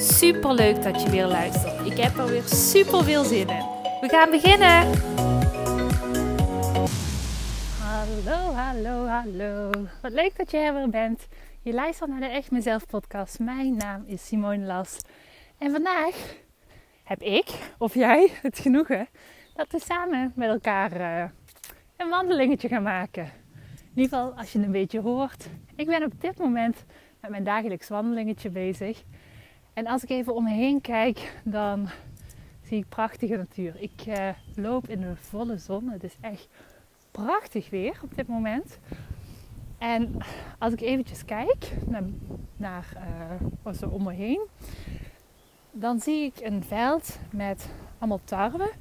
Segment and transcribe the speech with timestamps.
[0.00, 1.86] Super leuk dat je weer luistert.
[1.86, 3.64] Ik heb er weer super veel zin in.
[4.00, 4.92] We gaan beginnen.
[7.80, 9.70] Hallo, hallo, hallo.
[10.02, 11.28] Wat leuk dat je er weer bent.
[11.62, 13.38] Je luistert naar de Echt Mezelf podcast.
[13.38, 14.98] Mijn naam is Simone Las.
[15.58, 16.34] En vandaag
[17.04, 17.46] heb ik,
[17.78, 19.08] of jij, het genoegen
[19.54, 21.24] dat we samen met elkaar uh,
[21.96, 23.24] een wandelingetje gaan maken.
[23.94, 25.48] In ieder geval als je een beetje hoort.
[25.76, 26.84] Ik ben op dit moment
[27.20, 29.02] met mijn dagelijks wandelingetje bezig.
[29.78, 31.88] En als ik even om me heen kijk, dan
[32.62, 33.80] zie ik prachtige natuur.
[33.80, 35.88] Ik uh, loop in de volle zon.
[35.88, 36.48] Het is echt
[37.10, 38.78] prachtig weer op dit moment.
[39.78, 40.16] En
[40.58, 42.02] als ik eventjes kijk naar,
[42.56, 42.92] naar
[43.64, 44.46] uh, om me heen,
[45.72, 47.68] dan zie ik een veld met
[47.98, 48.72] allemaal tarwe.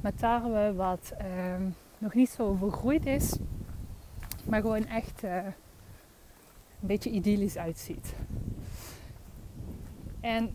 [0.00, 1.66] Met tarwe wat uh,
[1.98, 3.36] nog niet zo vergroeid is,
[4.44, 5.52] maar gewoon echt uh, een
[6.80, 8.14] beetje idyllisch uitziet.
[10.28, 10.54] En.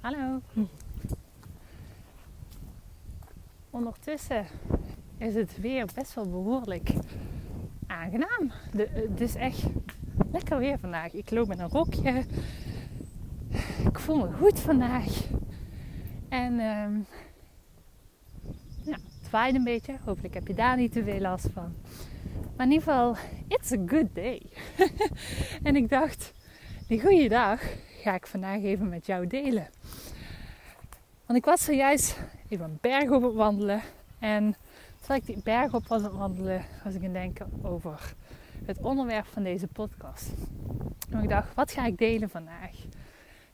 [0.00, 0.40] Hallo.
[3.70, 4.46] Ondertussen
[5.18, 6.92] is het weer best wel behoorlijk
[7.86, 8.52] aangenaam.
[8.72, 9.62] De, het is echt
[10.32, 11.12] lekker weer vandaag.
[11.12, 12.24] Ik loop met een rokje.
[13.84, 15.26] Ik voel me goed vandaag.
[16.28, 17.06] En um,
[18.82, 19.96] ja, het waait een beetje.
[20.04, 21.74] Hopelijk heb je daar niet te veel last van.
[22.58, 23.16] Maar in ieder geval,
[23.48, 24.42] it's a good day.
[25.62, 26.27] en ik dacht,
[26.88, 27.60] die goede dag
[28.02, 29.68] ga ik vandaag even met jou delen.
[31.26, 33.80] Want ik was zojuist even een berg op het wandelen.
[34.18, 34.56] En
[34.98, 38.14] terwijl ik die berg op was aan het wandelen, was ik het denken over
[38.64, 40.30] het onderwerp van deze podcast.
[41.10, 42.70] En ik dacht, wat ga ik delen vandaag?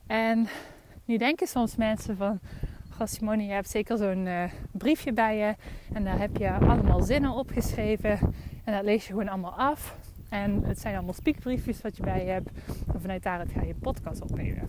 [0.07, 0.49] En
[1.05, 2.41] nu denken soms mensen van,
[2.91, 5.55] Goh je hebt zeker zo'n uh, briefje bij je.
[5.93, 8.19] En daar heb je allemaal zinnen opgeschreven.
[8.65, 9.97] En dat lees je gewoon allemaal af.
[10.35, 12.51] En het zijn allemaal speakbriefjes wat je bij je hebt.
[12.93, 14.69] En vanuit daaruit ga je podcast opnemen.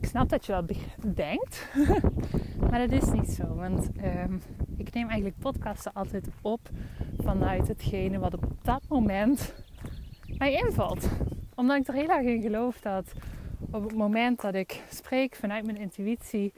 [0.00, 0.76] Ik snap dat je dat
[1.14, 1.68] denkt.
[2.70, 3.54] maar dat is niet zo.
[3.54, 4.42] Want um,
[4.76, 6.60] ik neem eigenlijk podcasten altijd op
[7.22, 9.54] vanuit hetgene wat op dat moment
[10.38, 11.08] mij invalt.
[11.54, 13.12] Omdat ik er heel erg in geloof dat
[13.70, 16.52] op het moment dat ik spreek vanuit mijn intuïtie,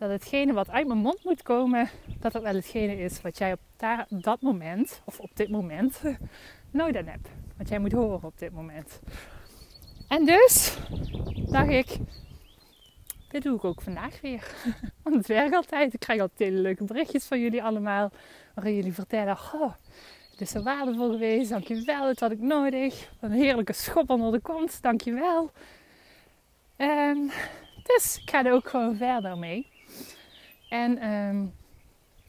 [0.00, 3.52] dat hetgene wat uit mijn mond moet komen, dat dat wel hetgene is wat jij
[3.52, 3.60] op
[4.08, 6.02] dat moment, of op dit moment,
[6.70, 7.28] nodig hebt.
[7.56, 9.00] Wat jij moet horen op dit moment.
[10.08, 10.78] En dus
[11.50, 11.96] dacht ik,
[13.28, 14.54] dit doe ik ook vandaag weer.
[15.02, 15.94] Want het werkt altijd.
[15.94, 18.10] Ik krijg altijd hele leuke berichtjes van jullie allemaal.
[18.54, 19.72] Waarin jullie vertellen, oh,
[20.30, 21.50] het is zo waardevol geweest.
[21.50, 23.10] Dankjewel, dat had ik nodig.
[23.20, 24.82] Een heerlijke schop onder de kont.
[24.82, 25.50] Dankjewel.
[26.76, 27.30] En
[27.82, 29.69] dus ik ga er ook gewoon verder mee.
[30.70, 31.52] En um,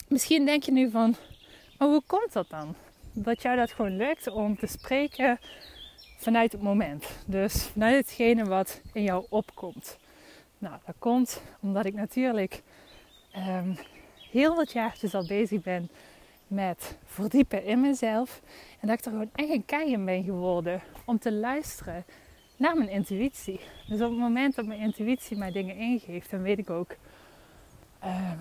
[0.07, 1.15] misschien denk je nu van,
[1.77, 2.75] maar hoe komt dat dan?
[3.13, 5.39] Dat jou dat gewoon lukt om te spreken
[6.17, 7.05] vanuit het moment.
[7.25, 9.97] Dus vanuit hetgene wat in jou opkomt.
[10.57, 12.61] Nou, dat komt omdat ik natuurlijk
[13.37, 13.77] um,
[14.31, 15.89] heel wat jaartjes al bezig ben
[16.47, 18.41] met verdiepen in mezelf.
[18.79, 22.05] En dat ik er gewoon echt een kei in ben geworden om te luisteren
[22.57, 23.59] naar mijn intuïtie.
[23.87, 26.95] Dus op het moment dat mijn intuïtie mij dingen ingeeft, dan weet ik ook
[28.03, 28.31] uh,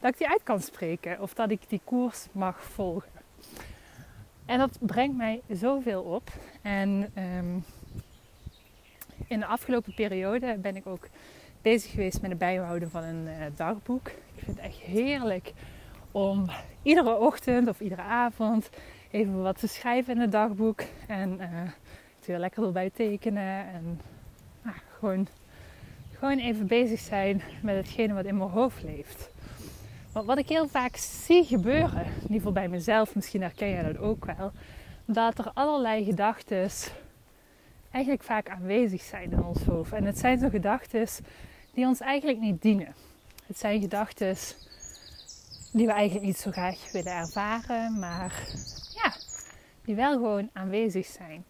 [0.00, 3.10] dat ik die uit kan spreken of dat ik die koers mag volgen.
[4.46, 6.30] En dat brengt mij zoveel op.
[6.62, 7.64] En um,
[9.26, 11.08] in de afgelopen periode ben ik ook
[11.62, 14.08] bezig geweest met het bijhouden van een uh, dagboek.
[14.08, 15.52] Ik vind het echt heerlijk
[16.10, 16.46] om
[16.82, 18.70] iedere ochtend of iedere avond
[19.10, 20.82] even wat te schrijven in het dagboek.
[21.06, 21.46] En uh,
[22.26, 23.66] weer lekker erbij tekenen.
[23.66, 24.00] En
[24.62, 25.26] nou, gewoon
[26.24, 29.30] gewoon even bezig zijn met hetgene wat in mijn hoofd leeft.
[30.12, 33.82] Want wat ik heel vaak zie gebeuren, in ieder geval bij mezelf, misschien herken jij
[33.82, 34.52] dat ook wel,
[35.04, 36.70] dat er allerlei gedachten
[37.90, 39.92] eigenlijk vaak aanwezig zijn in ons hoofd.
[39.92, 41.06] En het zijn zo gedachten
[41.74, 42.94] die ons eigenlijk niet dienen.
[43.46, 44.36] Het zijn gedachten
[45.72, 48.48] die we eigenlijk niet zo graag willen ervaren, maar
[48.94, 49.14] ja,
[49.84, 51.44] die wel gewoon aanwezig zijn.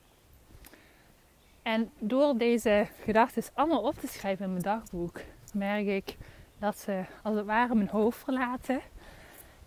[1.65, 5.21] En door deze gedachten allemaal op te schrijven in mijn dagboek,
[5.53, 6.17] merk ik
[6.59, 8.81] dat ze als het ware mijn hoofd verlaten.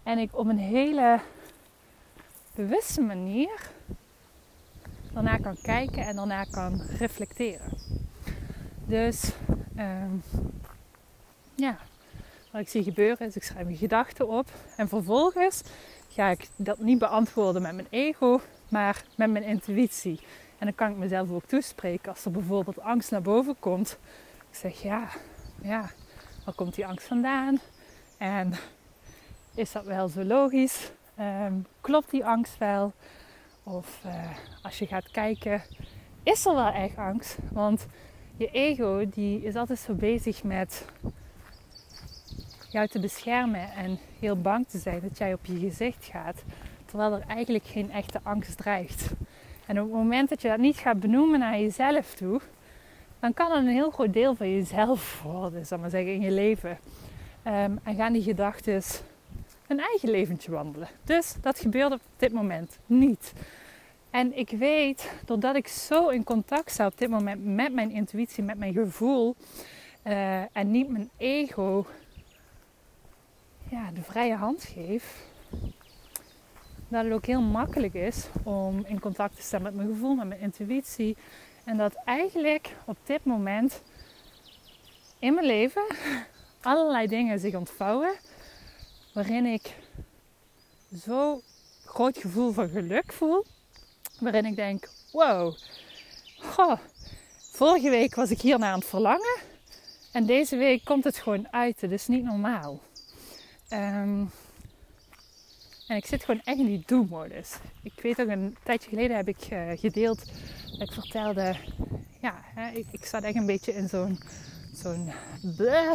[0.03, 1.19] En ik op een hele
[2.55, 3.69] bewuste manier
[5.13, 7.77] daarna kan kijken en daarna kan reflecteren.
[8.85, 9.31] Dus
[9.75, 10.11] ehm,
[11.55, 11.77] ja,
[12.51, 14.47] wat ik zie gebeuren is, ik schrijf mijn gedachten op.
[14.75, 15.63] En vervolgens
[16.09, 20.19] ga ik dat niet beantwoorden met mijn ego, maar met mijn intuïtie.
[20.57, 23.97] En dan kan ik mezelf ook toespreken als er bijvoorbeeld angst naar boven komt.
[24.49, 25.09] Ik zeg ja,
[25.61, 25.89] ja,
[26.45, 27.59] waar komt die angst vandaan?
[28.17, 28.53] En
[29.55, 30.91] is dat wel zo logisch?
[31.15, 32.93] Ehm, klopt die angst wel?
[33.63, 35.61] Of uh, als je gaat kijken,
[36.23, 37.37] is er wel echt angst?
[37.51, 37.85] Want
[38.37, 40.85] je ego die is altijd zo bezig met
[42.69, 46.43] jou te beschermen en heel bang te zijn dat jij op je gezicht gaat.
[46.85, 49.11] Terwijl er eigenlijk geen echte angst dreigt.
[49.67, 52.41] En op het moment dat je dat niet gaat benoemen naar jezelf toe,
[53.19, 56.31] dan kan het een heel groot deel van jezelf worden, zal maar zeggen, in je
[56.31, 56.77] leven.
[57.43, 58.81] Ehm, en gaan die gedachten
[59.67, 60.87] een eigen leventje wandelen.
[61.03, 63.33] Dus dat gebeurt op dit moment niet.
[64.09, 68.43] En ik weet, doordat ik zo in contact sta op dit moment met mijn intuïtie,
[68.43, 69.35] met mijn gevoel
[70.03, 71.85] uh, en niet mijn ego
[73.69, 75.25] ja, de vrije hand geef,
[76.87, 80.27] dat het ook heel makkelijk is om in contact te staan met mijn gevoel, met
[80.27, 81.17] mijn intuïtie.
[81.63, 83.81] En dat eigenlijk op dit moment
[85.19, 85.83] in mijn leven
[86.61, 88.15] allerlei dingen zich ontvouwen
[89.13, 89.75] waarin ik
[91.05, 91.41] zo
[91.85, 93.45] groot gevoel van geluk voel.
[94.19, 95.55] Waarin ik denk, wow,
[96.39, 96.77] goh,
[97.51, 99.37] vorige week was ik hier naar aan het verlangen.
[100.11, 101.81] En deze week komt het gewoon uit.
[101.81, 102.79] Het is niet normaal.
[103.67, 104.23] Ehm,
[105.87, 107.57] en ik zit gewoon echt in die do-modus.
[107.83, 110.25] Ik weet ook een tijdje geleden heb ik uh, gedeeld
[110.71, 111.55] dat ik vertelde,
[112.21, 114.19] ja, hè, ik, ik, zat echt een beetje in zo'n
[114.73, 115.11] zo'n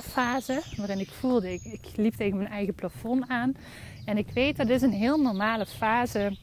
[0.02, 3.54] fase waarin ik voelde, ik, ik liep tegen mijn eigen plafond aan.
[4.04, 6.36] En ik weet dat is een heel normale fase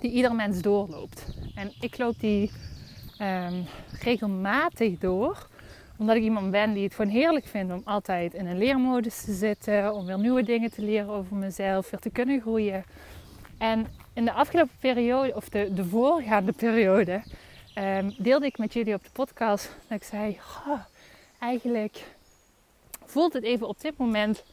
[0.00, 1.26] die ieder mens doorloopt.
[1.54, 2.50] En ik loop die
[3.20, 3.66] um,
[4.00, 5.48] regelmatig door
[5.96, 9.32] omdat ik iemand ben die het gewoon heerlijk vindt om altijd in een leermodus te
[9.32, 9.94] zitten.
[9.94, 11.90] Om weer nieuwe dingen te leren over mezelf.
[11.90, 12.84] Weer te kunnen groeien.
[13.58, 17.22] En in de afgelopen periode, of de, de voorgaande periode,
[17.78, 19.76] um, deelde ik met jullie op de podcast.
[19.88, 20.38] Dat ik zei,
[21.38, 22.04] eigenlijk
[23.04, 24.44] voelt het even op dit moment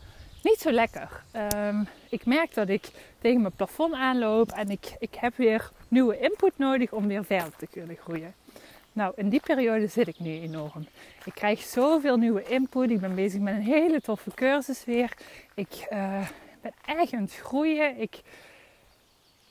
[0.44, 1.24] niet zo lekker.
[1.56, 2.90] Um, ik merk dat ik
[3.20, 7.56] tegen mijn plafond aanloop en ik, ik heb weer nieuwe input nodig om weer verder
[7.58, 8.34] te kunnen groeien.
[8.94, 10.88] Nou, in die periode zit ik nu enorm.
[11.26, 12.90] Ik krijg zoveel nieuwe input.
[12.90, 15.18] Ik ben bezig met een hele toffe cursus weer.
[15.54, 16.28] Ik uh,
[16.62, 17.98] ben echt aan het groeien.
[17.98, 18.22] Ik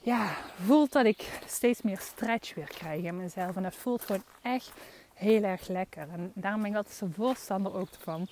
[0.03, 0.31] ja,
[0.65, 3.57] voel dat ik steeds meer stretch weer krijg in mezelf.
[3.57, 4.73] En dat voelt gewoon echt
[5.15, 6.09] heel erg lekker.
[6.13, 8.29] En daarom ben ik altijd zo'n voorstander ook van.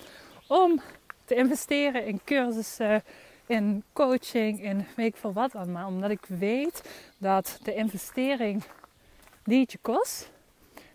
[0.47, 0.81] Om
[1.25, 3.03] te investeren in cursussen,
[3.45, 5.87] in coaching, in weet ik veel wat allemaal.
[5.87, 8.63] Omdat ik weet dat de investering
[9.43, 10.29] die het je kost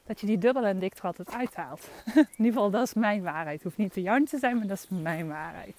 [0.06, 1.88] dat je die dubbel en dik altijd uithaalt.
[2.14, 3.54] In ieder geval, dat is mijn waarheid.
[3.54, 5.76] Het hoeft niet de jouw te zijn, maar dat is mijn waarheid.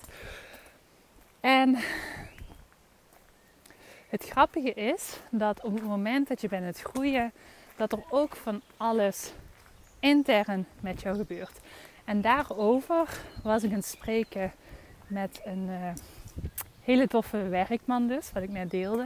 [1.40, 1.78] En
[4.10, 7.32] het grappige is dat op het moment dat je bent het groeien,
[7.76, 9.34] dat er ook van alles
[10.00, 11.60] intern met jou gebeurt.
[12.06, 14.52] En daarover was ik aan het spreken
[15.08, 15.94] met een uh,
[16.82, 19.06] hele toffe werkman dus, wat ik net deelde.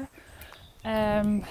[0.86, 1.44] Um,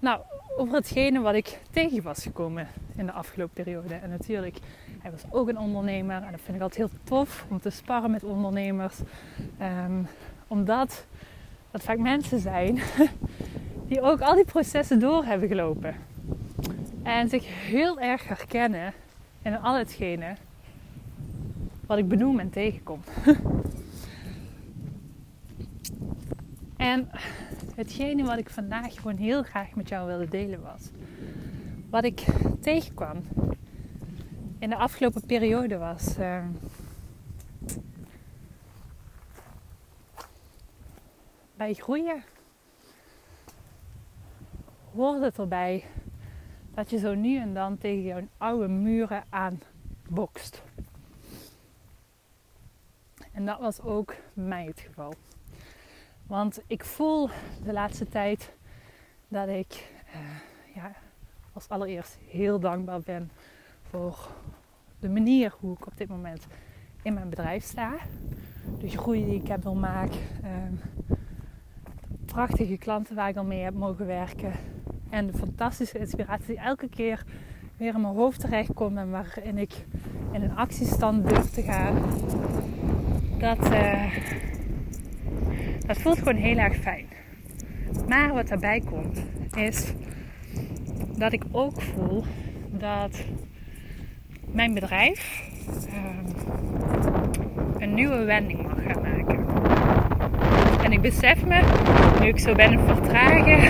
[0.00, 0.20] Nou,
[0.56, 3.94] over hetgene wat ik tegen was gekomen in de afgelopen periode.
[3.94, 4.58] En natuurlijk,
[4.98, 6.22] hij was ook een ondernemer.
[6.22, 8.98] En dat vind ik altijd heel tof om te sparren met ondernemers.
[9.86, 10.06] Um,
[10.46, 11.06] omdat
[11.70, 12.80] dat vaak mensen zijn
[13.88, 15.94] die ook al die processen door hebben gelopen.
[17.02, 18.92] En zich heel erg herkennen
[19.42, 20.34] in al hetgene
[21.86, 23.00] wat ik benoem en tegenkom.
[26.76, 27.10] en
[27.74, 30.90] hetgene wat ik vandaag gewoon heel graag met jou wilde delen was.
[31.90, 32.24] Wat ik
[32.60, 33.22] tegenkwam
[34.58, 36.18] in de afgelopen periode was.
[36.18, 36.44] Uh,
[41.56, 42.22] bij groeien
[44.94, 45.84] hoort het erbij
[46.74, 50.62] dat je zo nu en dan tegen jouw oude muren aanbokst.
[53.32, 55.14] En dat was ook mij het geval.
[56.30, 57.28] Want ik voel
[57.64, 58.52] de laatste tijd
[59.28, 60.20] dat ik uh,
[60.74, 60.92] ja,
[61.52, 63.30] als allereerst heel dankbaar ben
[63.82, 64.28] voor
[65.00, 66.46] de manier hoe ik op dit moment
[67.02, 67.94] in mijn bedrijf sta.
[68.80, 70.20] De groei die ik heb wil maken.
[70.42, 70.74] Ehm,
[72.24, 74.52] prachtige klanten waar ik al mee heb mogen werken.
[75.08, 77.24] En de fantastische inspiratie die elke keer
[77.76, 79.86] weer in mijn hoofd terecht komt en waarin ik
[80.32, 81.94] in een actiestand durf te gaan.
[83.38, 84.49] Dat, uh,
[85.90, 87.06] dat voelt gewoon heel erg fijn.
[88.08, 89.24] Maar wat daarbij komt,
[89.56, 89.92] is
[91.16, 92.24] dat ik ook voel
[92.70, 93.24] dat
[94.52, 95.42] mijn bedrijf
[95.88, 96.24] ehm,
[97.78, 99.46] een nieuwe wending mag gaan maken.
[100.84, 101.60] En ik besef me,
[102.20, 103.62] nu ik zo ben vertragen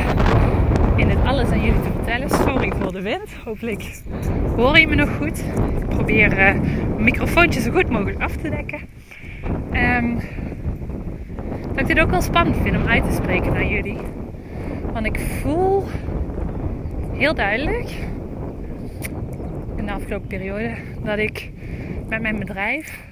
[0.97, 2.31] in het alles aan jullie te vertellen.
[2.31, 3.35] Sorry voor de wind.
[3.45, 4.03] Hopelijk
[4.57, 5.39] hoor je me nog goed.
[5.81, 6.61] Ik probeer uh,
[6.99, 8.81] microfoontje zo goed mogelijk af te dekken.
[9.73, 10.50] Dat
[11.81, 13.99] ik dit ook wel spannend vind om uit te spreken naar jullie.
[14.93, 15.87] Want ik voel
[17.13, 17.91] heel duidelijk
[19.77, 21.51] in de afgelopen periode dat ik
[22.09, 23.05] met mijn bedrijf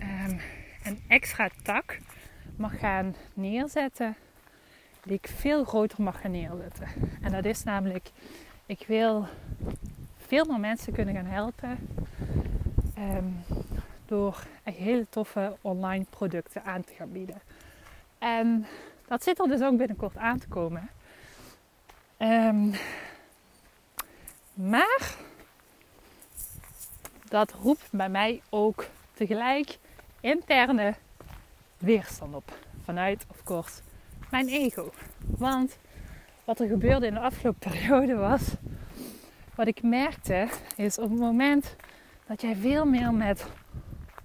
[0.00, 0.40] um,
[0.84, 1.98] een extra tak
[2.56, 4.16] mag gaan neerzetten
[5.02, 6.88] die ik veel groter mag gaan neerzetten.
[7.22, 8.10] En dat is namelijk,
[8.66, 9.26] ik wil
[10.16, 11.78] veel meer mensen kunnen gaan helpen
[12.98, 13.36] um,
[14.08, 17.40] door hele toffe online producten aan te gaan bieden.
[18.18, 18.66] En
[19.06, 20.90] dat zit er dus ook binnenkort aan te komen.
[22.18, 22.72] Um,
[24.54, 25.14] maar
[27.28, 29.78] dat roept bij mij ook tegelijk
[30.20, 30.94] interne
[31.78, 32.52] weerstand op.
[32.84, 33.80] Vanuit, of course,
[34.30, 34.92] mijn ego.
[35.26, 35.78] Want
[36.44, 38.42] wat er gebeurde in de afgelopen periode was,
[39.54, 41.76] wat ik merkte, is op het moment
[42.26, 43.46] dat jij veel meer met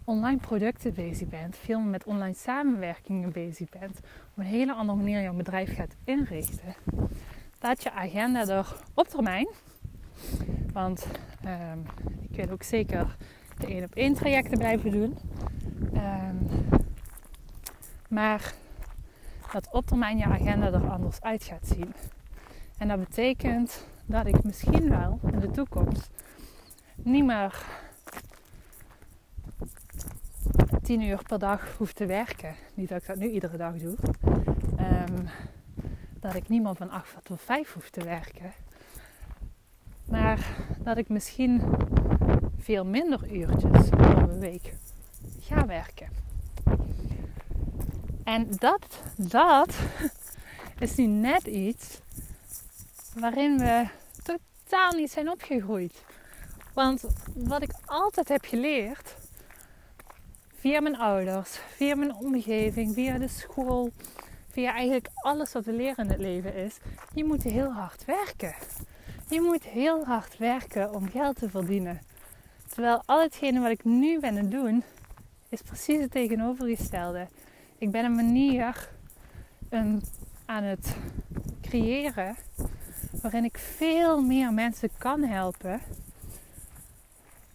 [0.06, 3.98] online producten bezig bent, veel met online samenwerkingen bezig bent,
[4.32, 6.76] op een hele andere manier jouw bedrijf gaat inrichten,
[7.60, 9.48] dat je agenda er op termijn,
[10.74, 11.08] want
[11.46, 11.86] um,
[12.30, 13.16] ik wil ook zeker
[13.58, 15.18] de één op één trajecten blijven doen,
[15.94, 16.48] um,
[18.08, 18.54] maar
[19.52, 21.94] dat op termijn je agenda er anders uit gaat zien.
[22.78, 26.10] En dat betekent dat ik misschien wel in de toekomst
[26.96, 27.66] niet meer
[30.84, 32.56] 10 uur per dag hoef te werken.
[32.74, 33.96] Niet dat ik dat nu iedere dag doe.
[34.80, 35.28] Um,
[36.20, 38.54] dat ik niet meer van 8 tot 5 hoef te werken.
[40.06, 40.48] Maar
[40.80, 41.62] dat ik misschien
[42.58, 44.74] veel minder uurtjes een week
[45.40, 46.08] ga werken.
[48.24, 49.76] En dat, dat
[50.80, 52.00] is nu net iets
[53.16, 53.88] waarin we
[54.24, 56.04] totaal niet zijn opgegroeid.
[56.74, 59.16] Want wat ik altijd heb geleerd,
[60.64, 63.92] via mijn ouders, via mijn omgeving, via de school,
[64.48, 66.78] via eigenlijk alles wat we leren in het leven is,
[67.14, 68.56] je moet heel hard werken.
[69.30, 72.02] Je moet heel hard werken om geld te verdienen.
[72.70, 74.84] Terwijl al hetgene wat ik nu ben aan het doen,
[75.50, 77.28] is precies het tegenovergestelde.
[77.78, 78.90] Ik ben een manier
[79.70, 80.04] een,
[80.46, 80.96] aan het
[81.62, 82.36] creëren
[83.22, 85.82] waarin ik veel meer mensen kan helpen.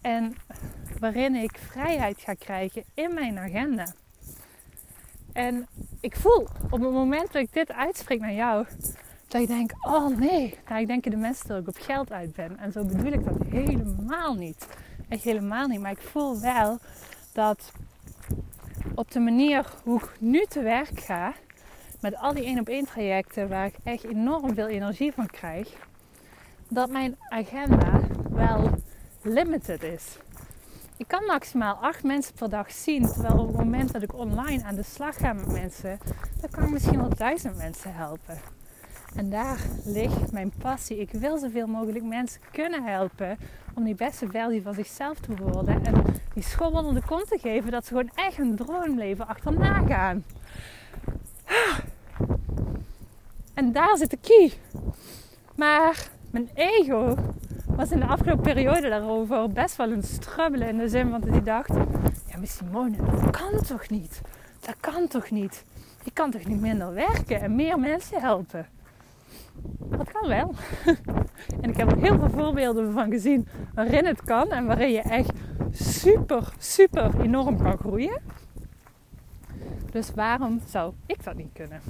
[0.01, 0.35] En
[0.99, 3.93] waarin ik vrijheid ga krijgen in mijn agenda.
[5.33, 5.67] En
[5.99, 8.65] ik voel op het moment dat ik dit uitspreek naar jou,
[9.27, 12.33] dat ik denk: oh nee, nou, ik denk de mensen dat ik op geld uit
[12.33, 12.57] ben.
[12.57, 14.67] En zo bedoel ik dat helemaal niet.
[15.09, 15.79] Echt helemaal niet.
[15.79, 16.77] Maar ik voel wel
[17.33, 17.71] dat
[18.95, 21.33] op de manier hoe ik nu te werk ga,
[22.01, 25.69] met al die één op één trajecten waar ik echt enorm veel energie van krijg,
[26.67, 28.69] dat mijn agenda wel
[29.21, 30.17] limited is.
[30.99, 34.63] Ik kan maximaal acht mensen per dag zien, terwijl op het moment dat ik online
[34.63, 35.99] aan de slag ga met mensen,
[36.41, 38.39] dan kan ik misschien wel duizend mensen helpen.
[39.15, 40.99] En daar ligt mijn passie.
[40.99, 43.37] Ik wil zoveel mogelijk mensen kunnen helpen
[43.75, 45.85] om die beste versie van zichzelf te worden.
[45.85, 46.03] En
[46.33, 50.25] die school onder de kont te geven dat ze gewoon echt een droomleven achterna gaan.
[53.53, 54.53] En daar zit de key.
[55.55, 57.15] Maar mijn ego
[57.79, 60.67] was in de afgelopen periode daarover best wel een strubbelen.
[60.67, 61.73] In de zin dat hij dacht:
[62.27, 64.21] Ja, maar Simone, dat kan toch niet?
[64.59, 65.65] Dat kan toch niet?
[66.03, 68.67] Je kan toch niet minder werken en meer mensen helpen?
[69.79, 70.53] Dat kan wel.
[71.61, 75.01] en ik heb er heel veel voorbeelden van gezien waarin het kan en waarin je
[75.01, 75.31] echt
[75.71, 78.21] super, super enorm kan groeien.
[79.91, 81.81] Dus waarom zou ik dat niet kunnen?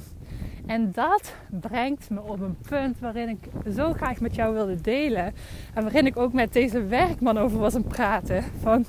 [0.69, 5.33] En dat brengt me op een punt waarin ik zo graag met jou wilde delen.
[5.73, 8.43] En waarin ik ook met deze werkman over was aan praten.
[8.61, 8.85] Van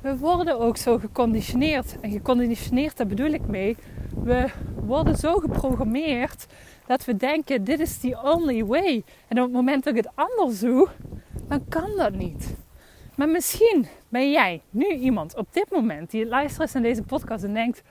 [0.00, 2.00] we worden ook zo geconditioneerd.
[2.00, 3.76] En geconditioneerd, daar bedoel ik mee.
[4.22, 4.48] We
[4.84, 6.46] worden zo geprogrammeerd
[6.86, 9.04] dat we denken: dit is the only way.
[9.28, 10.88] En op het moment dat ik het anders doe,
[11.48, 12.54] dan kan dat niet.
[13.14, 17.54] Maar misschien ben jij nu iemand op dit moment die luistert naar deze podcast en
[17.54, 17.82] denkt: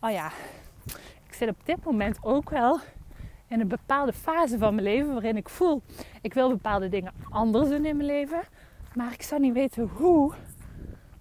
[0.00, 0.30] oh ja,
[1.40, 2.78] zit op dit moment ook wel
[3.48, 5.82] in een bepaalde fase van mijn leven waarin ik voel:
[6.22, 8.40] ik wil bepaalde dingen anders doen in mijn leven,
[8.94, 10.32] maar ik zou niet weten hoe,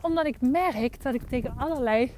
[0.02, 2.12] omdat ik merk dat ik tegen allerlei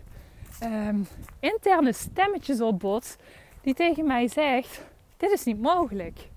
[0.60, 1.00] ehm,
[1.40, 3.18] interne stemmetjes opbot
[3.62, 4.86] die tegen mij zegt:
[5.18, 6.30] dit is niet mogelijk.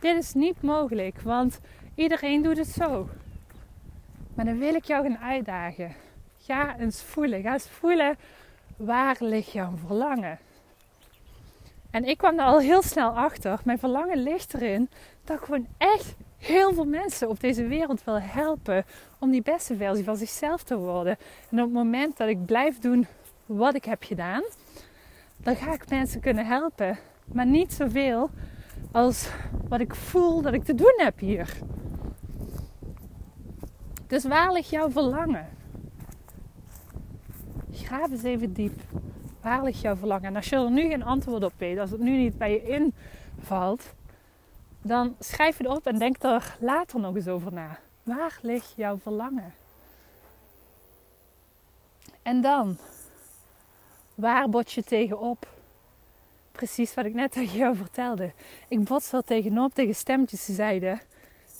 [0.00, 1.60] dit is niet mogelijk, want
[1.94, 3.08] iedereen doet het zo.
[4.34, 5.94] Maar dan wil ik jou gaan uitdagen.
[6.38, 7.42] Ga eens voelen.
[7.42, 8.16] Ga eens voelen
[8.76, 10.38] waar ligt jouw verlangen.
[11.90, 13.60] En ik kwam er al heel snel achter.
[13.64, 14.88] Mijn verlangen ligt erin
[15.24, 18.84] dat ik gewoon echt heel veel mensen op deze wereld wil helpen
[19.18, 21.16] om die beste versie van zichzelf te worden.
[21.50, 23.06] En op het moment dat ik blijf doen
[23.46, 24.42] wat ik heb gedaan,
[25.36, 26.98] dan ga ik mensen kunnen helpen.
[27.24, 28.30] Maar niet zoveel
[28.92, 29.28] als
[29.68, 31.58] wat ik voel dat ik te doen heb hier.
[34.06, 35.48] Dus waar ligt jouw verlangen?
[37.72, 38.80] Graaf eens even diep.
[39.40, 40.24] Waar ligt jouw verlangen?
[40.24, 42.92] En als je er nu geen antwoord op weet, als het nu niet bij je
[43.36, 43.94] invalt,
[44.82, 47.78] dan schrijf het op en denk er later nog eens over na.
[48.02, 49.54] Waar ligt jouw verlangen?
[52.22, 52.78] En dan,
[54.14, 55.48] waar bot je tegenop?
[56.52, 58.32] Precies wat ik net tegen jou vertelde.
[58.68, 61.00] Ik bots er tegenop tegen stemmetjes die zeiden: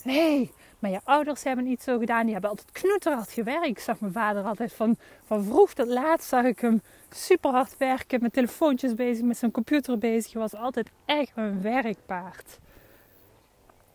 [0.05, 2.23] Nee, maar je ouders hebben niet zo gedaan.
[2.23, 3.67] Die hebben altijd knoeterhard gewerkt.
[3.67, 7.77] Ik zag mijn vader altijd van, van vroeg tot laat zag ik hem super hard
[7.77, 8.23] werken.
[8.23, 10.33] Met telefoontjes bezig, met zijn computer bezig.
[10.33, 12.59] Hij was altijd echt een werkpaard.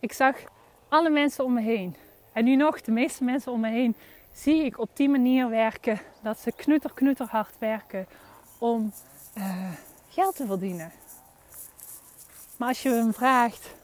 [0.00, 0.36] Ik zag
[0.88, 1.96] alle mensen om me heen.
[2.32, 3.96] En nu nog, de meeste mensen om me heen
[4.32, 6.00] zie ik op die manier werken.
[6.22, 8.06] Dat ze knutter, knutter hard werken
[8.58, 8.92] om
[9.38, 9.70] uh,
[10.08, 10.92] geld te verdienen.
[12.56, 13.74] Maar als je hem vraagt,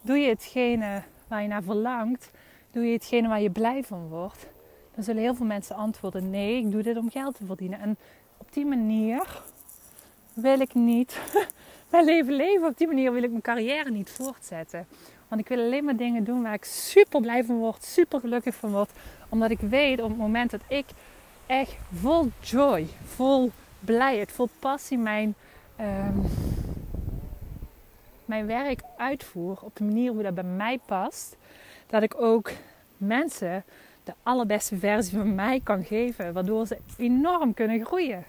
[0.00, 2.30] doe je hetgene waar je naar verlangt,
[2.70, 4.46] doe je hetgene waar je blij van wordt,
[4.94, 7.80] dan zullen heel veel mensen antwoorden: nee, ik doe dit om geld te verdienen.
[7.80, 7.96] En
[8.36, 9.42] op die manier
[10.32, 11.20] wil ik niet
[11.90, 12.66] mijn leven leven.
[12.66, 14.86] Op die manier wil ik mijn carrière niet voortzetten.
[15.28, 18.54] Want ik wil alleen maar dingen doen waar ik super blij van word, super gelukkig
[18.54, 18.90] van word.
[19.28, 20.86] Omdat ik weet op het moment dat ik
[21.46, 25.34] echt vol joy, vol blijheid, vol passie mijn,
[25.76, 26.18] ehm,
[28.30, 31.36] mijn werk uitvoer op de manier hoe dat bij mij past,
[31.86, 32.50] dat ik ook
[32.96, 33.64] mensen
[34.04, 38.24] de allerbeste versie van mij kan geven, waardoor ze enorm kunnen groeien.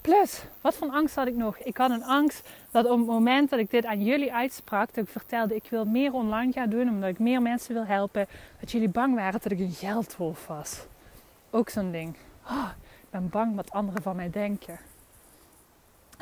[0.00, 1.58] Plus, wat voor angst had ik nog?
[1.58, 5.04] Ik had een angst dat op het moment dat ik dit aan jullie uitsprak, dat
[5.04, 8.26] ik vertelde ik wil meer online gaan doen, omdat ik meer mensen wil helpen,
[8.60, 10.86] dat jullie bang waren dat ik een geldwolf was.
[11.50, 12.16] Ook zo'n ding.
[12.46, 12.68] Oh,
[13.02, 14.78] ik ben bang wat anderen van mij denken.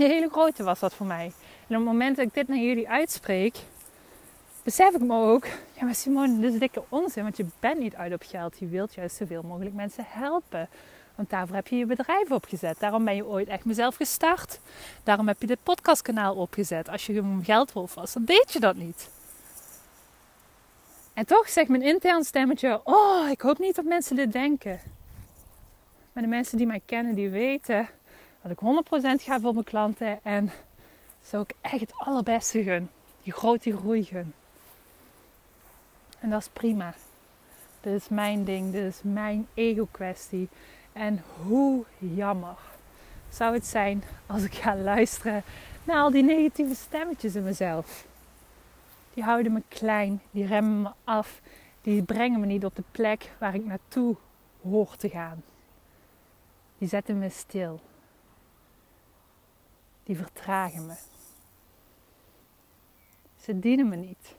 [0.00, 1.24] Een hele grote was dat voor mij.
[1.24, 3.56] En op het moment dat ik dit naar jullie uitspreek,
[4.62, 7.94] besef ik me ook, ja maar Simone, dit is dikke onzin, want je bent niet
[7.94, 8.58] uit op geld.
[8.58, 10.68] Je wilt juist zoveel mogelijk mensen helpen.
[11.14, 12.78] Want daarvoor heb je je bedrijf opgezet.
[12.78, 14.60] Daarom ben je ooit echt mezelf gestart.
[15.04, 16.88] Daarom heb je dit podcastkanaal opgezet.
[16.88, 19.10] Als je een geldwolf was, dan deed je dat niet.
[21.14, 24.80] En toch zegt mijn intern stemmetje: Oh, ik hoop niet dat mensen dit denken.
[26.12, 27.88] Maar de mensen die mij kennen, die weten
[28.42, 28.58] dat ik
[29.20, 30.24] 100% ga voor mijn klanten.
[30.24, 30.50] En
[31.24, 32.90] zo ik echt het allerbeste gun.
[33.22, 34.34] Die grote groei gun.
[36.18, 36.94] En dat is prima.
[37.80, 38.72] Dit is mijn ding.
[38.72, 40.48] Dit is mijn ego-kwestie.
[40.92, 42.56] En hoe jammer
[43.28, 45.42] zou het zijn als ik ga luisteren
[45.84, 48.06] naar al die negatieve stemmetjes in mezelf.
[49.14, 51.40] Die houden me klein, die remmen me af,
[51.82, 54.16] die brengen me niet op de plek waar ik naartoe
[54.62, 55.42] hoor te gaan.
[56.78, 57.80] Die zetten me stil.
[60.10, 60.94] Die vertragen me.
[63.40, 64.34] Ze dienen me niet.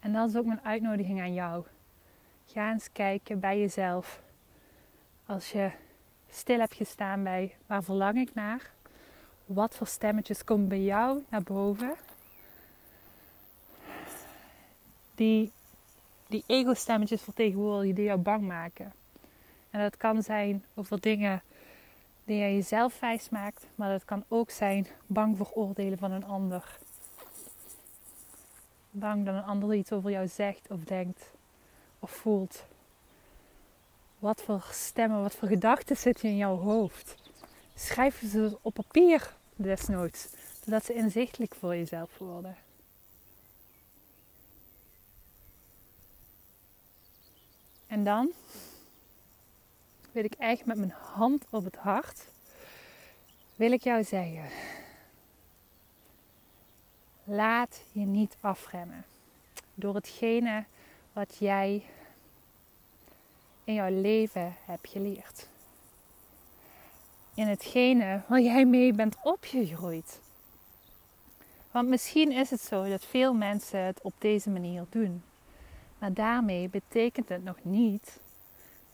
[0.00, 1.64] En dat is ook mijn uitnodiging aan jou.
[2.46, 4.20] Ga eens kijken bij jezelf
[5.26, 5.70] als je
[6.30, 8.70] stil hebt gestaan bij waar verlang ik naar?
[9.44, 11.94] Wat voor stemmetjes komen bij jou naar boven?
[15.14, 15.52] Die,
[16.26, 18.92] die ego-stemmetjes vertegenwoordigen die jou bang maken.
[19.70, 21.42] En dat kan zijn over dingen
[22.26, 26.24] die jij jezelf wijs maakt, maar dat kan ook zijn bang voor oordelen van een
[26.24, 26.78] ander.
[28.90, 31.30] Bang dat een ander iets over jou zegt of denkt
[31.98, 32.64] of voelt.
[34.18, 37.14] Wat voor stemmen, wat voor gedachten zitten in jouw hoofd?
[37.74, 40.28] Schrijf ze op papier desnoods,
[40.64, 42.56] zodat ze inzichtelijk voor jezelf worden.
[47.86, 48.32] En dan
[50.16, 52.24] wil ik echt met mijn hand op het hart,
[53.56, 54.48] wil ik jou zeggen,
[57.24, 59.04] laat je niet afremmen
[59.74, 60.64] door hetgene
[61.12, 61.84] wat jij
[63.64, 65.46] in jouw leven heb geleerd.
[67.34, 70.20] In hetgene waar jij mee bent opgegroeid.
[71.70, 75.22] Want misschien is het zo dat veel mensen het op deze manier doen.
[75.98, 78.18] Maar daarmee betekent het nog niet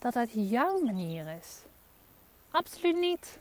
[0.02, 1.58] dat het jouw manier is.
[2.50, 3.38] Absoluut niet.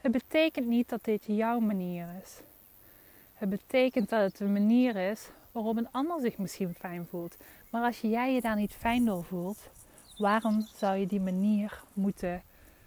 [0.00, 2.40] Het betekent niet dat dit jouw manier is.
[3.34, 7.36] Het betekent dat het een manier is waarop een ander zich misschien fijn voelt.
[7.70, 9.58] Maar als jij je daar niet fijn door voelt,
[10.18, 12.42] waarom zou je die manier moeten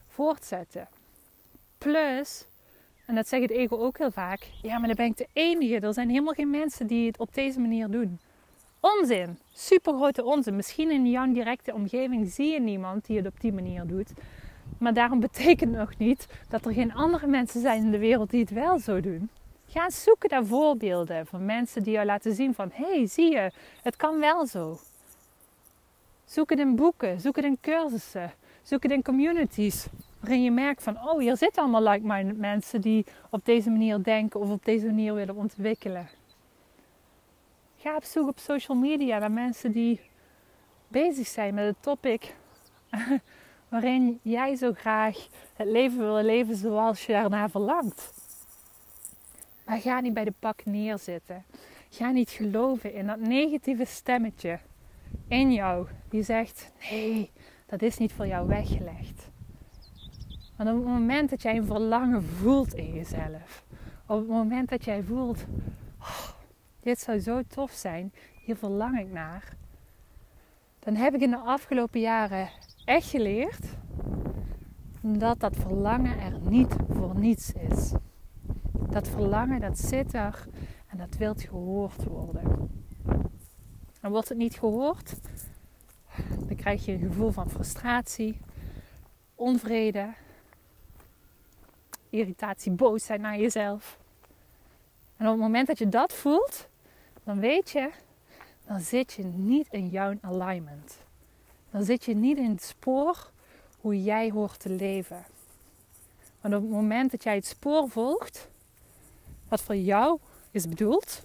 [0.08, 0.88] voortzetten?
[1.78, 2.46] Plus,
[3.06, 5.80] en dat zegt het ego ook heel vaak, ja, maar dan ben ik de enige.
[5.80, 8.20] Er zijn helemaal geen mensen die het op deze manier doen.
[8.86, 10.56] Onzin, super grote onzin.
[10.56, 14.14] Misschien in jouw directe omgeving zie je niemand die het op die manier doet.
[14.78, 18.40] Maar daarom betekent nog niet dat er geen andere mensen zijn in de wereld die
[18.40, 19.30] het wel zo doen.
[19.68, 22.70] Ga zoeken naar voorbeelden van mensen die jou laten zien van...
[22.74, 24.80] hé, hey, zie je, het kan wel zo.
[26.26, 29.86] Zoek het in boeken, zoek het in cursussen, zoek het in communities.
[30.20, 34.40] Waarin je merkt van, oh, hier zitten allemaal like-minded mensen die op deze manier denken
[34.40, 36.08] of op deze manier willen ontwikkelen.
[37.84, 40.00] Ga op zoek op social media naar mensen die
[40.88, 42.36] bezig zijn met het topic
[43.70, 48.14] waarin jij zo graag het leven wil leven zoals je daarna verlangt.
[49.66, 51.44] Maar ga niet bij de pak neerzitten.
[51.90, 54.60] Ga niet geloven in dat negatieve stemmetje
[55.28, 57.32] in jou die zegt: nee,
[57.66, 59.30] dat is niet voor jou weggelegd.
[60.58, 63.66] Want op het moment dat jij een verlangen voelt in jezelf,
[64.08, 65.46] op het moment dat jij voelt:
[66.00, 66.33] oh,
[66.84, 68.14] dit zou zo tof zijn,
[68.46, 69.56] hier verlang ik naar,
[70.80, 72.50] dan heb ik in de afgelopen jaren
[72.86, 73.66] echt geleerd
[75.02, 77.92] dat dat verlangen er niet voor niets is.
[78.72, 80.48] Dat verlangen, dat zit er
[80.88, 82.72] en dat wilt gehoord worden.
[84.02, 85.14] En wordt het niet gehoord,
[86.48, 88.40] dan krijg je een gevoel van frustratie,
[89.36, 90.14] onvrede,
[92.10, 93.98] irritatie, boosheid naar jezelf.
[95.18, 96.68] En op het moment dat je dat voelt,
[97.24, 97.90] dan weet je,
[98.66, 100.98] dan zit je niet in jouw alignment.
[101.72, 103.32] Dan zit je niet in het spoor
[103.80, 105.26] hoe jij hoort te leven.
[106.42, 108.50] Want op het moment dat jij het spoor volgt,
[109.48, 110.20] wat voor jou
[110.52, 111.24] is bedoeld,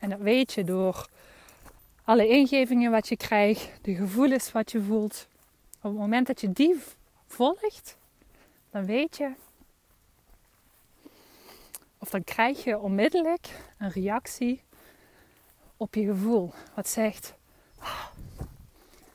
[0.00, 1.08] en dat weet je door
[2.04, 5.26] alle ingevingen wat je krijgt, de gevoelens wat je voelt.
[5.76, 6.80] Op het moment dat je die
[7.26, 7.96] volgt,
[8.70, 9.32] dan weet je,
[12.10, 14.62] dan krijg je onmiddellijk een reactie
[15.76, 16.52] op je gevoel.
[16.74, 17.34] Wat zegt,
[17.78, 18.06] oh,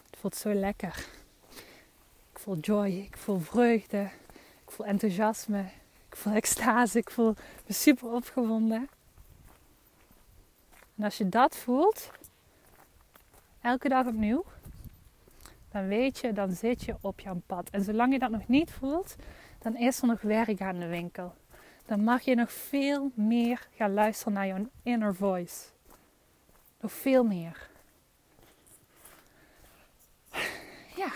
[0.09, 1.05] het voelt zo lekker.
[2.31, 4.09] Ik voel joy, ik voel vreugde,
[4.63, 5.65] ik voel enthousiasme,
[6.07, 7.35] ik voel extase, ik voel
[7.67, 8.89] me super opgewonden.
[10.95, 12.11] En als je dat voelt,
[13.61, 14.43] elke dag opnieuw,
[15.71, 17.69] dan weet je, dan zit je op jouw pad.
[17.69, 19.15] En zolang je dat nog niet voelt,
[19.59, 21.33] dan is er nog werk aan de winkel.
[21.91, 25.65] Dan mag je nog veel meer gaan luisteren naar jouw inner voice.
[26.79, 27.69] Nog veel meer.
[30.95, 31.11] Ja.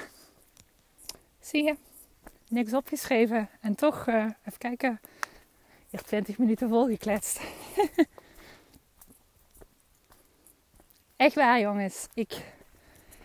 [1.40, 1.76] Zie je?
[2.48, 3.50] Niks opgeschreven.
[3.62, 5.00] En toch, uh, even kijken.
[5.90, 7.42] Hier 20 minuten volgekletst.
[11.16, 12.08] Echt waar jongens.
[12.14, 12.54] Ik,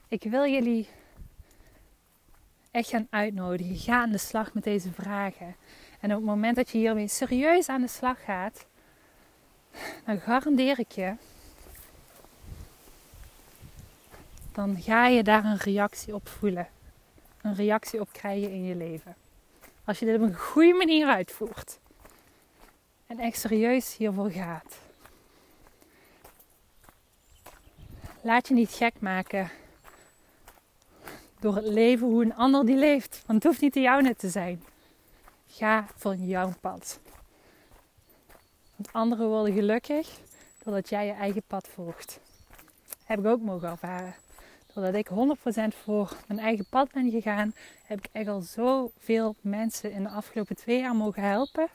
[0.08, 0.88] ik wil jullie
[2.70, 3.76] echt gaan uitnodigen.
[3.76, 5.56] Ga aan de slag met deze vragen.
[6.00, 8.66] En op het moment dat je hiermee serieus aan de slag gaat,
[10.04, 11.14] dan garandeer ik je,
[14.52, 16.68] dan ga je daar een reactie op voelen.
[17.42, 19.16] Een reactie op krijgen in je leven.
[19.84, 21.78] Als je dit op een goede manier uitvoert.
[23.06, 24.78] En echt serieus hiervoor gaat.
[28.22, 29.50] Laat je niet gek maken
[31.40, 33.22] door het leven hoe een ander die leeft.
[33.26, 34.62] Want het hoeft niet de jouwe te zijn.
[35.46, 37.00] Ga voor jouw pad.
[38.76, 40.20] Want anderen worden gelukkig
[40.64, 42.20] doordat jij je eigen pad volgt.
[43.04, 44.14] Heb ik ook mogen ervaren.
[44.74, 49.92] Doordat ik 100% voor mijn eigen pad ben gegaan, heb ik echt al zoveel mensen
[49.92, 51.68] in de afgelopen twee jaar mogen helpen.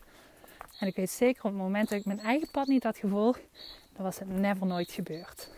[0.80, 3.42] En ik weet zeker op het moment dat ik mijn eigen pad niet had gevolgd,
[3.94, 5.50] dan was het never nooit gebeurd.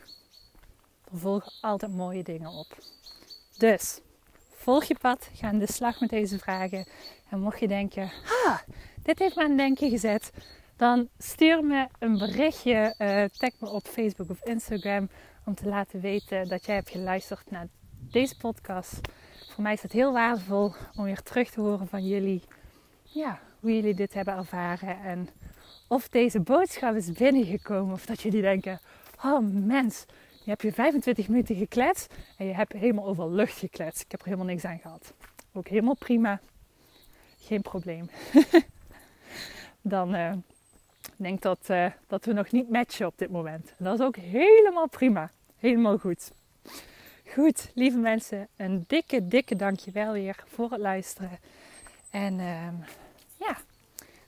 [1.11, 2.77] Er volgen altijd mooie dingen op.
[3.57, 3.99] Dus,
[4.55, 6.85] volg je pad, ga aan de slag met deze vragen.
[7.29, 8.11] En mocht je denken,
[8.45, 8.57] ah,
[9.03, 10.31] dit heeft me aan het denken gezet,
[10.75, 15.09] dan stuur me een berichtje, uh, tag me op Facebook of Instagram
[15.45, 17.67] om te laten weten dat jij hebt geluisterd naar
[18.11, 18.99] deze podcast.
[19.49, 22.41] Voor mij is het heel waardevol om weer terug te horen van jullie,
[23.03, 25.29] ja, hoe jullie dit hebben ervaren en
[25.87, 28.79] of deze boodschap is binnengekomen of dat jullie denken,
[29.23, 30.05] oh mens,
[30.47, 34.01] je hebt je 25 minuten gekletst en je hebt helemaal over lucht gekletst.
[34.01, 35.13] Ik heb er helemaal niks aan gehad.
[35.53, 36.39] Ook helemaal prima.
[37.39, 38.09] Geen probleem.
[39.81, 40.33] Dan uh,
[41.15, 43.73] denk dat, uh, dat we nog niet matchen op dit moment.
[43.77, 45.31] En dat is ook helemaal prima.
[45.57, 46.31] Helemaal goed.
[47.33, 51.39] Goed, lieve mensen, een dikke, dikke dankjewel weer voor het luisteren.
[52.09, 52.67] En uh,
[53.37, 53.57] ja,